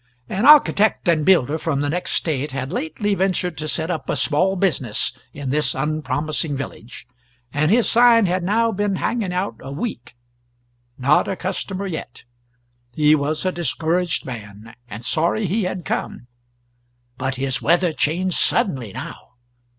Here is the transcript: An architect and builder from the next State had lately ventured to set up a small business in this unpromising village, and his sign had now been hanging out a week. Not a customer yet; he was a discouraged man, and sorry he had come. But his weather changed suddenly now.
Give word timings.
An 0.27 0.47
architect 0.47 1.07
and 1.07 1.23
builder 1.23 1.59
from 1.59 1.81
the 1.81 1.87
next 1.89 2.13
State 2.13 2.49
had 2.49 2.73
lately 2.73 3.13
ventured 3.13 3.55
to 3.59 3.67
set 3.67 3.91
up 3.91 4.09
a 4.09 4.15
small 4.15 4.55
business 4.55 5.13
in 5.31 5.51
this 5.51 5.75
unpromising 5.75 6.57
village, 6.57 7.05
and 7.53 7.69
his 7.69 7.87
sign 7.87 8.25
had 8.25 8.41
now 8.41 8.71
been 8.71 8.95
hanging 8.95 9.31
out 9.31 9.57
a 9.59 9.71
week. 9.71 10.15
Not 10.97 11.27
a 11.27 11.35
customer 11.35 11.85
yet; 11.85 12.23
he 12.95 13.13
was 13.13 13.45
a 13.45 13.51
discouraged 13.51 14.25
man, 14.25 14.73
and 14.87 15.05
sorry 15.05 15.45
he 15.45 15.65
had 15.65 15.85
come. 15.85 16.25
But 17.19 17.35
his 17.35 17.61
weather 17.61 17.93
changed 17.93 18.37
suddenly 18.37 18.91
now. 18.93 19.33